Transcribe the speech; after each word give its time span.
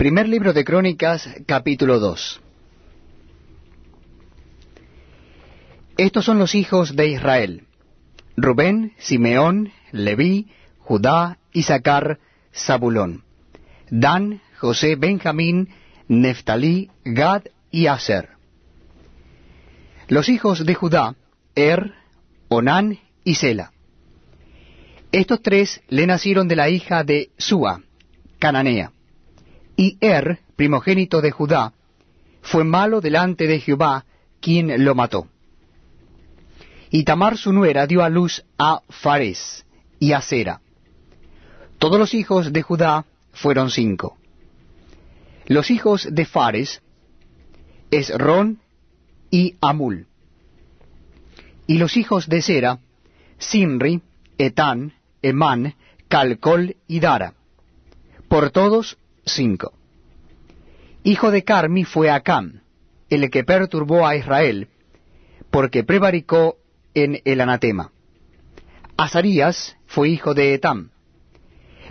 Primer 0.00 0.30
libro 0.30 0.54
de 0.54 0.64
Crónicas, 0.64 1.28
capítulo 1.44 1.98
2. 1.98 2.40
Estos 5.98 6.24
son 6.24 6.38
los 6.38 6.54
hijos 6.54 6.96
de 6.96 7.08
Israel. 7.08 7.64
Rubén, 8.34 8.94
Simeón, 8.96 9.72
Leví, 9.92 10.48
Judá, 10.78 11.36
Isaacar, 11.52 12.18
Zabulón. 12.50 13.24
Dan, 13.90 14.40
José, 14.56 14.96
Benjamín, 14.96 15.68
Neftalí, 16.08 16.90
Gad 17.04 17.42
y 17.70 17.86
Aser. 17.86 18.30
Los 20.08 20.30
hijos 20.30 20.64
de 20.64 20.72
Judá, 20.72 21.14
Er, 21.54 21.92
Onán 22.48 23.00
y 23.22 23.34
Sela. 23.34 23.70
Estos 25.12 25.42
tres 25.42 25.82
le 25.88 26.06
nacieron 26.06 26.48
de 26.48 26.56
la 26.56 26.70
hija 26.70 27.04
de 27.04 27.28
Sua, 27.36 27.82
Cananea. 28.38 28.92
Y 29.80 29.96
Er, 30.02 30.40
primogénito 30.56 31.22
de 31.22 31.30
Judá, 31.30 31.72
fue 32.42 32.64
malo 32.64 33.00
delante 33.00 33.46
de 33.46 33.60
Jehová, 33.60 34.04
quien 34.38 34.84
lo 34.84 34.94
mató. 34.94 35.26
Y 36.90 37.04
Tamar 37.04 37.38
su 37.38 37.50
nuera 37.54 37.86
dio 37.86 38.04
a 38.04 38.10
luz 38.10 38.44
a 38.58 38.82
Fares 38.90 39.64
y 39.98 40.12
a 40.12 40.20
Sera. 40.20 40.60
Todos 41.78 41.98
los 41.98 42.12
hijos 42.12 42.52
de 42.52 42.60
Judá 42.60 43.06
fueron 43.32 43.70
cinco. 43.70 44.18
Los 45.46 45.70
hijos 45.70 46.06
de 46.12 46.26
Fares, 46.26 46.82
Esrón 47.90 48.60
y 49.30 49.54
Amul. 49.62 50.08
Y 51.66 51.78
los 51.78 51.96
hijos 51.96 52.28
de 52.28 52.42
Sera, 52.42 52.80
Sinri, 53.38 54.02
Etán, 54.36 54.92
Emán, 55.22 55.74
Calcol 56.08 56.76
y 56.86 57.00
Dara. 57.00 57.32
Por 58.28 58.50
todos 58.50 58.98
cinco. 59.32 59.72
Hijo 61.02 61.30
de 61.30 61.44
Carmi 61.44 61.84
fue 61.84 62.10
Acam, 62.10 62.60
el 63.08 63.30
que 63.30 63.44
perturbó 63.44 64.06
a 64.06 64.16
Israel, 64.16 64.68
porque 65.50 65.84
prevaricó 65.84 66.56
en 66.94 67.20
el 67.24 67.40
anatema. 67.40 67.92
Azarías 68.96 69.76
fue 69.86 70.10
hijo 70.10 70.34
de 70.34 70.54
Etam. 70.54 70.90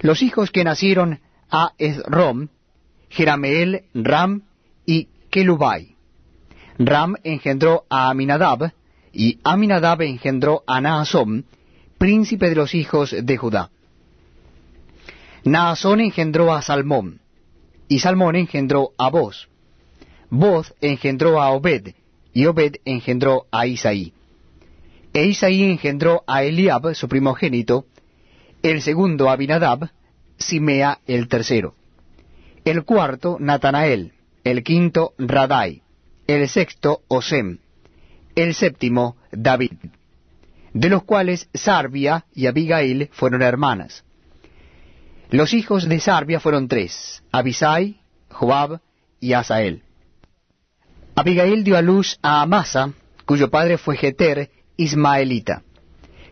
Los 0.01 0.21
hijos 0.21 0.51
que 0.51 0.63
nacieron 0.63 1.19
a 1.49 1.73
Esrom, 1.77 2.49
Jerameel, 3.09 3.85
Ram 3.93 4.43
y 4.85 5.09
Kelubai. 5.31 5.95
Ram 6.77 7.15
engendró 7.23 7.85
a 7.89 8.09
Aminadab, 8.09 8.71
y 9.11 9.39
Aminadab 9.43 10.03
engendró 10.03 10.63
a 10.67 10.79
Naasom, 10.79 11.43
príncipe 11.97 12.49
de 12.49 12.55
los 12.55 12.75
hijos 12.75 13.15
de 13.21 13.37
Judá. 13.37 13.71
Naasón 15.43 15.99
engendró 15.99 16.53
a 16.53 16.61
Salmón, 16.61 17.21
y 17.89 17.99
Salmón 17.99 18.37
engendró 18.37 18.91
a 18.97 19.09
Boz. 19.09 19.49
Boz 20.29 20.73
engendró 20.79 21.41
a 21.41 21.49
Obed, 21.49 21.95
y 22.33 22.45
Obed 22.45 22.75
engendró 22.85 23.47
a 23.51 23.65
Isaí. 23.65 24.13
E 25.11 25.25
Isaí 25.25 25.63
engendró 25.63 26.23
a 26.27 26.43
Eliab, 26.43 26.93
su 26.93 27.09
primogénito, 27.09 27.87
el 28.61 28.81
segundo 28.81 29.29
Abinadab, 29.29 29.89
Simea 30.37 30.99
el 31.07 31.27
tercero, 31.27 31.75
el 32.63 32.85
cuarto 32.85 33.37
Natanael, 33.39 34.13
el 34.43 34.63
quinto 34.63 35.13
Radai, 35.17 35.81
el 36.27 36.47
sexto 36.47 37.01
Osem, 37.07 37.57
el 38.35 38.53
séptimo 38.53 39.17
David, 39.31 39.73
de 40.73 40.89
los 40.89 41.03
cuales 41.03 41.49
Sarbia 41.53 42.25
y 42.33 42.45
Abigail 42.45 43.09
fueron 43.11 43.41
hermanas. 43.41 44.05
Los 45.31 45.53
hijos 45.53 45.87
de 45.87 45.99
Sarbia 45.99 46.39
fueron 46.39 46.67
tres, 46.67 47.21
Abisai, 47.31 48.01
Joab 48.31 48.79
y 49.19 49.33
Asael. 49.33 49.83
Abigail 51.13 51.63
dio 51.63 51.77
a 51.77 51.83
luz 51.83 52.17
a 52.23 52.41
Amasa, 52.41 52.93
cuyo 53.25 53.51
padre 53.51 53.77
fue 53.77 53.95
Jeter, 53.95 54.49
ismaelita. 54.75 55.61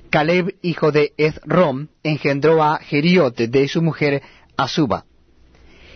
Caleb, 0.09 0.55
hijo 0.63 0.91
de 0.91 1.13
Ezrom, 1.15 1.89
engendró 2.01 2.63
a 2.63 2.79
Geriot 2.79 3.35
de 3.35 3.67
su 3.67 3.83
mujer 3.83 4.23
Azuba. 4.55 5.05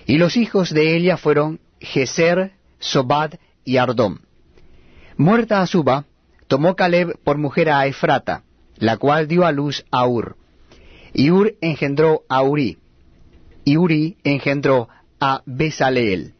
Y 0.05 0.19
los 0.19 0.37
hijos 0.37 0.71
de 0.71 0.95
ella 0.95 1.17
fueron 1.17 1.59
Geser, 1.79 2.51
Sobad 2.77 3.33
y 3.65 3.77
Ardom. 3.77 4.19
Muerta 5.17 5.61
Azuba, 5.61 6.05
tomó 6.47 6.75
Caleb 6.75 7.17
por 7.23 7.39
mujer 7.39 7.71
a 7.71 7.87
Efrata, 7.87 8.43
la 8.75 8.97
cual 8.97 9.27
dio 9.27 9.43
a 9.43 9.51
luz 9.51 9.85
a 9.89 10.05
Ur. 10.05 10.37
Y 11.13 11.31
Ur 11.31 11.55
engendró 11.61 12.23
a 12.29 12.43
Uri 12.43 12.77
y 13.63 13.77
Uri 13.77 14.17
engendró 14.23 14.89
a 15.19 15.41
Besaleel. 15.45 16.33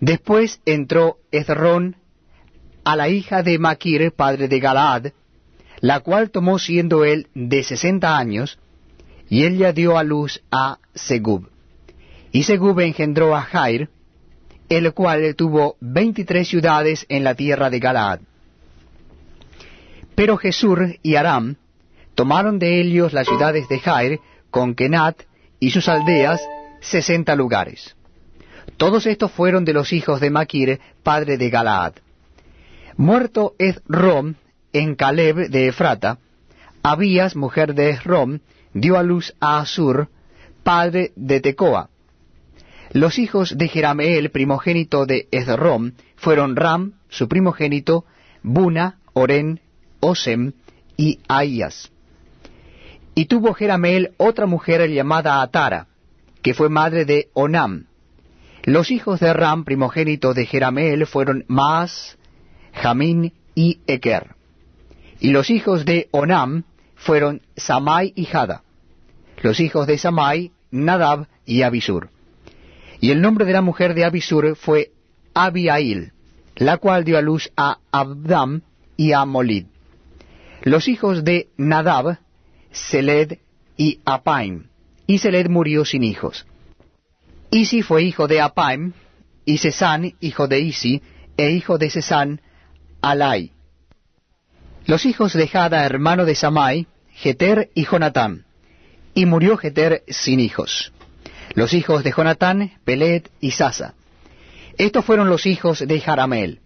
Después 0.00 0.60
entró 0.64 1.18
Ezrón 1.30 1.96
a 2.84 2.96
la 2.96 3.08
hija 3.08 3.42
de 3.42 3.58
Maquir, 3.58 4.12
padre 4.12 4.48
de 4.48 4.60
Galaad, 4.60 5.12
la 5.80 6.00
cual 6.00 6.30
tomó 6.30 6.58
siendo 6.58 7.04
él 7.04 7.28
de 7.34 7.62
sesenta 7.62 8.16
años, 8.16 8.58
y 9.28 9.44
ella 9.44 9.72
dio 9.72 9.98
a 9.98 10.04
luz 10.04 10.42
a 10.50 10.78
Segub. 10.94 11.50
Y 12.32 12.44
Segub 12.44 12.78
engendró 12.80 13.34
a 13.34 13.42
Jair, 13.42 13.88
el 14.68 14.92
cual 14.92 15.34
tuvo 15.34 15.76
veintitrés 15.80 16.48
ciudades 16.48 17.06
en 17.08 17.24
la 17.24 17.34
tierra 17.34 17.70
de 17.70 17.78
Galaad. 17.78 18.20
Pero 20.14 20.36
Jesur 20.36 20.96
y 21.02 21.14
Aram 21.14 21.56
tomaron 22.14 22.58
de 22.58 22.80
ellos 22.80 23.12
las 23.12 23.26
ciudades 23.26 23.68
de 23.68 23.78
Jair, 23.78 24.20
con 24.50 24.74
Kenat, 24.74 25.22
y 25.60 25.70
sus 25.70 25.88
aldeas 25.88 26.40
sesenta 26.80 27.34
lugares. 27.34 27.96
Todos 28.76 29.06
estos 29.06 29.32
fueron 29.32 29.64
de 29.64 29.72
los 29.72 29.92
hijos 29.92 30.20
de 30.20 30.30
Maquir, 30.30 30.80
padre 31.02 31.36
de 31.36 31.50
Galaad. 31.50 31.94
Muerto 32.96 33.54
Rom 33.86 34.34
en 34.72 34.94
Caleb 34.94 35.48
de 35.48 35.68
Efrata, 35.68 36.18
Abías, 36.82 37.36
mujer 37.36 37.74
de 37.74 37.90
Esrom, 37.90 38.40
dio 38.72 38.96
a 38.96 39.02
luz 39.02 39.34
a 39.40 39.60
Asur, 39.60 40.08
padre 40.62 41.12
de 41.16 41.40
Tecoa. 41.40 41.90
Los 42.92 43.18
hijos 43.18 43.56
de 43.56 43.68
Jerameel, 43.68 44.30
primogénito 44.30 45.06
de 45.06 45.28
Esrom, 45.30 45.92
fueron 46.16 46.56
Ram, 46.56 46.94
su 47.08 47.28
primogénito, 47.28 48.04
Buna, 48.42 48.98
Oren, 49.12 49.60
Osem 50.00 50.52
y 50.96 51.20
Ahías. 51.28 51.90
Y 53.18 53.24
tuvo 53.24 53.52
Jerameel 53.52 54.12
otra 54.16 54.46
mujer 54.46 54.88
llamada 54.88 55.42
Atara, 55.42 55.88
que 56.40 56.54
fue 56.54 56.68
madre 56.68 57.04
de 57.04 57.30
Onam. 57.32 57.86
Los 58.62 58.92
hijos 58.92 59.18
de 59.18 59.32
Ram, 59.32 59.64
primogénito 59.64 60.34
de 60.34 60.46
Jerameel, 60.46 61.04
fueron 61.04 61.44
Maas, 61.48 62.16
Jamín 62.74 63.32
y 63.56 63.80
Eker. 63.88 64.36
Y 65.18 65.30
los 65.30 65.50
hijos 65.50 65.84
de 65.84 66.06
Onam 66.12 66.62
fueron 66.94 67.42
Samai 67.56 68.12
y 68.14 68.24
Jada. 68.24 68.62
Los 69.42 69.58
hijos 69.58 69.88
de 69.88 69.98
Samai, 69.98 70.52
Nadab 70.70 71.26
y 71.44 71.62
Abisur. 71.62 72.10
Y 73.00 73.10
el 73.10 73.20
nombre 73.20 73.46
de 73.46 73.52
la 73.52 73.62
mujer 73.62 73.94
de 73.94 74.04
Abisur 74.04 74.54
fue 74.54 74.92
Abiail, 75.34 76.12
la 76.54 76.76
cual 76.76 77.02
dio 77.02 77.18
a 77.18 77.22
luz 77.22 77.50
a 77.56 77.78
Abdam 77.90 78.62
y 78.96 79.10
a 79.10 79.24
Molid. 79.24 79.66
Los 80.62 80.86
hijos 80.86 81.24
de 81.24 81.48
Nadab 81.56 82.18
Seled 82.72 83.38
y 83.76 84.00
Apaim. 84.04 84.68
Y 85.06 85.18
Seled 85.18 85.48
murió 85.48 85.84
sin 85.84 86.02
hijos. 86.04 86.46
Isi 87.50 87.82
fue 87.82 88.02
hijo 88.02 88.28
de 88.28 88.40
Apaim, 88.40 88.92
y 89.44 89.58
Sesán 89.58 90.14
hijo 90.20 90.46
de 90.46 90.60
Isi, 90.60 91.00
e 91.36 91.50
hijo 91.50 91.78
de 91.78 91.88
Sesán, 91.88 92.42
Alai. 93.00 93.52
Los 94.84 95.06
hijos 95.06 95.32
de 95.32 95.48
Jada, 95.48 95.84
hermano 95.84 96.24
de 96.24 96.34
Samai, 96.34 96.86
Jeter 97.12 97.70
y 97.74 97.84
Jonatán. 97.84 98.44
Y 99.14 99.26
murió 99.26 99.56
Jeter 99.56 100.02
sin 100.08 100.40
hijos. 100.40 100.92
Los 101.54 101.72
hijos 101.72 102.04
de 102.04 102.12
Jonatán, 102.12 102.72
Pelet 102.84 103.30
y 103.40 103.52
Sasa. 103.52 103.94
Estos 104.76 105.04
fueron 105.04 105.28
los 105.28 105.46
hijos 105.46 105.86
de 105.86 106.00
Jaramel. 106.00 106.60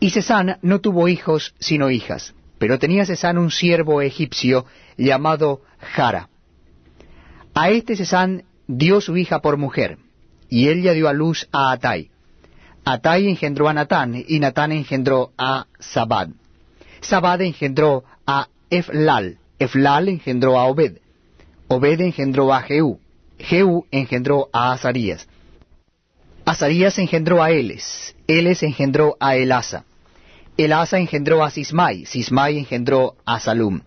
Y 0.00 0.10
Sesán 0.10 0.58
no 0.62 0.80
tuvo 0.80 1.08
hijos 1.08 1.54
sino 1.58 1.90
hijas. 1.90 2.34
Pero 2.58 2.78
tenía 2.78 3.04
Sesán 3.04 3.38
un 3.38 3.50
siervo 3.50 4.00
egipcio 4.00 4.66
llamado 4.96 5.62
Jara. 5.78 6.28
A 7.54 7.70
este 7.70 7.96
Sesán 7.96 8.44
dio 8.66 9.00
su 9.00 9.16
hija 9.16 9.40
por 9.40 9.56
mujer, 9.56 9.98
y 10.48 10.68
ella 10.68 10.92
dio 10.92 11.08
a 11.08 11.12
luz 11.12 11.48
a 11.52 11.72
Atai. 11.72 12.10
Atai 12.84 13.28
engendró 13.28 13.68
a 13.68 13.74
Natán, 13.74 14.24
y 14.26 14.38
Natán 14.38 14.72
engendró 14.72 15.32
a 15.36 15.66
Sabad. 15.78 16.28
Sabad 17.00 17.40
engendró 17.42 18.04
a 18.26 18.48
Eflal, 18.70 19.38
Eflal 19.58 20.08
engendró 20.08 20.58
a 20.58 20.66
Obed. 20.66 20.98
Obed 21.68 22.00
engendró 22.00 22.52
a 22.52 22.62
Jehú, 22.62 23.00
Jehú 23.38 23.86
engendró 23.90 24.48
a 24.52 24.72
Azarías. 24.72 25.28
Azarías 26.44 26.98
engendró 26.98 27.42
a 27.42 27.50
Eles, 27.50 28.14
Eles 28.26 28.62
engendró 28.62 29.16
a 29.18 29.36
Elasa. 29.36 29.84
Elasa 30.56 30.98
engendró 30.98 31.44
a 31.44 31.50
Sismai, 31.50 32.06
Sismai 32.06 32.58
engendró 32.58 33.16
a 33.26 33.40
Salum. 33.40 33.82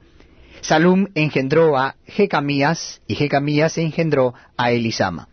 Salum 0.61 1.07
engendró 1.15 1.77
a 1.77 1.95
Jecamías, 2.05 3.01
y 3.07 3.15
Jecamías 3.15 3.77
engendró 3.79 4.35
a 4.55 4.71
Elisama. 4.71 5.29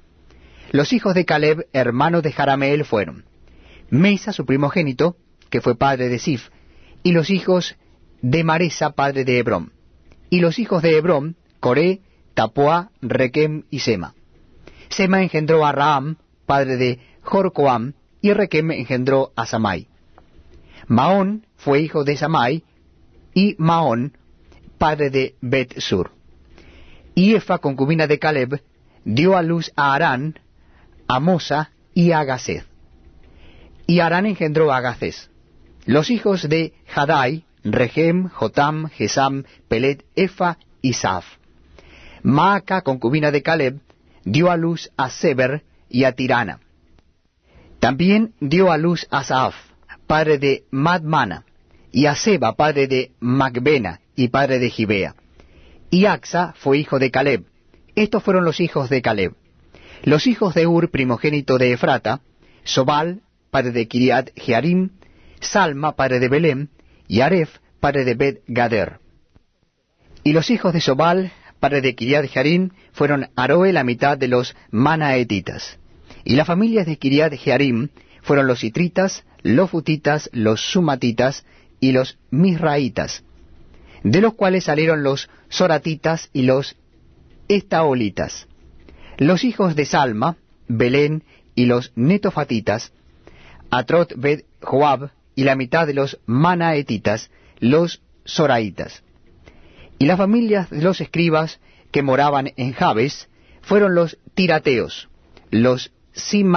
Los 0.72 0.94
hijos 0.94 1.14
de 1.14 1.26
Caleb, 1.26 1.66
hermanos 1.74 2.22
de 2.22 2.32
Jarameel, 2.32 2.86
fueron 2.86 3.24
Mesa, 3.90 4.32
su 4.32 4.46
primogénito, 4.46 5.16
que 5.50 5.60
fue 5.60 5.76
padre 5.76 6.08
de 6.08 6.18
Sif, 6.18 6.48
y 7.02 7.12
los 7.12 7.28
hijos 7.28 7.76
de 8.22 8.42
Maresa, 8.42 8.90
padre 8.90 9.24
de 9.24 9.38
Hebrón. 9.38 9.72
Y 10.30 10.40
los 10.40 10.58
hijos 10.58 10.82
de 10.82 10.96
Hebrón, 10.96 11.36
Coré, 11.60 12.00
Tapuá, 12.34 12.90
Requem 13.02 13.64
y 13.70 13.80
Sema. 13.80 14.14
Sema 14.88 15.22
engendró 15.22 15.66
a 15.66 15.72
Raam, 15.72 16.16
padre 16.46 16.76
de 16.76 16.98
Jorcoam, 17.22 17.92
y 18.22 18.32
Requem 18.32 18.70
engendró 18.70 19.32
a 19.36 19.44
Samai. 19.44 19.88
Maón 20.86 21.46
fue 21.56 21.80
hijo 21.80 22.04
de 22.04 22.16
Samai, 22.16 22.62
y 23.34 23.54
Maón, 23.58 24.16
padre 24.78 25.10
de 25.10 25.34
Bet-Sur. 25.40 26.12
Y 27.14 27.34
Efa, 27.34 27.58
concubina 27.58 28.06
de 28.06 28.18
Caleb, 28.18 28.62
dio 29.04 29.36
a 29.36 29.42
luz 29.42 29.72
a 29.76 29.94
Arán, 29.94 30.38
a 31.08 31.20
Mosa 31.20 31.70
y 31.94 32.12
a 32.12 32.24
Gaced. 32.24 32.64
Y 33.86 34.00
Arán 34.00 34.26
engendró 34.26 34.72
a 34.72 34.80
Gacés. 34.80 35.30
Los 35.84 36.10
hijos 36.10 36.48
de 36.48 36.72
Hadai, 36.94 37.44
Regem, 37.62 38.28
Jotam, 38.28 38.88
Gesam, 38.88 39.44
Pelet, 39.68 40.04
Efa 40.16 40.58
y 40.82 40.94
Saf. 40.94 41.24
Maaca, 42.22 42.82
concubina 42.82 43.30
de 43.30 43.42
Caleb, 43.42 43.80
dio 44.24 44.50
a 44.50 44.56
luz 44.56 44.90
a 44.96 45.10
Seber 45.10 45.62
y 45.88 46.04
a 46.04 46.12
Tirana. 46.12 46.60
También 47.78 48.34
dio 48.40 48.72
a 48.72 48.78
luz 48.78 49.06
a 49.10 49.22
Saaf, 49.22 49.54
padre 50.06 50.38
de 50.38 50.64
Madmana, 50.70 51.44
y 51.92 52.06
a 52.06 52.14
Seba, 52.14 52.54
padre 52.56 52.86
de 52.86 53.12
Macbena 53.20 54.00
y 54.14 54.28
padre 54.28 54.58
de 54.58 54.70
Gibea. 54.70 55.14
Y 55.90 56.06
Axa 56.06 56.54
fue 56.56 56.78
hijo 56.78 56.98
de 56.98 57.10
Caleb. 57.10 57.44
Estos 57.94 58.22
fueron 58.22 58.44
los 58.44 58.60
hijos 58.60 58.90
de 58.90 59.02
Caleb. 59.02 59.34
Los 60.02 60.26
hijos 60.26 60.54
de 60.54 60.66
Ur, 60.66 60.90
primogénito 60.90 61.58
de 61.58 61.72
Efrata, 61.72 62.20
Sobal, 62.64 63.22
padre 63.50 63.72
de 63.72 63.88
Kiriat 63.88 64.30
Jearim, 64.36 64.90
Salma, 65.40 65.96
padre 65.96 66.18
de 66.18 66.28
Belém, 66.28 66.68
y 67.08 67.20
Aref, 67.20 67.58
padre 67.80 68.04
de 68.04 68.14
Bet 68.14 68.42
Gader. 68.46 68.98
Y 70.22 70.32
los 70.32 70.50
hijos 70.50 70.72
de 70.72 70.80
Sobal, 70.80 71.32
padre 71.60 71.80
de 71.80 71.94
Kiriat 71.94 72.26
Jearim, 72.26 72.70
fueron 72.92 73.30
Aroe, 73.36 73.72
la 73.72 73.84
mitad 73.84 74.18
de 74.18 74.28
los 74.28 74.54
Manaetitas. 74.70 75.78
Y 76.24 76.36
las 76.36 76.46
familias 76.46 76.86
de 76.86 76.98
Kiriat 76.98 77.32
Jearim 77.34 77.88
fueron 78.26 78.48
los 78.48 78.58
Citritas, 78.58 79.24
los 79.42 79.70
Futitas, 79.70 80.28
los 80.32 80.60
Sumatitas 80.60 81.46
y 81.78 81.92
los 81.92 82.18
Misraitas, 82.32 83.22
de 84.02 84.20
los 84.20 84.34
cuales 84.34 84.64
salieron 84.64 85.04
los 85.04 85.30
Soratitas 85.48 86.28
y 86.32 86.42
los 86.42 86.74
Estaolitas. 87.46 88.48
Los 89.16 89.44
hijos 89.44 89.76
de 89.76 89.84
Salma, 89.86 90.36
Belén 90.66 91.22
y 91.54 91.66
los 91.66 91.92
Netofatitas, 91.94 92.92
Atrot 93.70 94.14
Bet 94.16 94.44
Joab 94.60 95.10
y 95.36 95.44
la 95.44 95.54
mitad 95.54 95.86
de 95.86 95.94
los 95.94 96.18
Manaetitas, 96.26 97.30
los 97.60 98.02
Soraitas. 98.24 99.04
Y 100.00 100.06
las 100.06 100.18
familias 100.18 100.68
de 100.68 100.82
los 100.82 101.00
escribas 101.00 101.60
que 101.92 102.02
moraban 102.02 102.52
en 102.56 102.72
Jabes 102.72 103.28
fueron 103.62 103.94
los 103.94 104.18
Tirateos, 104.34 105.08
los 105.52 105.92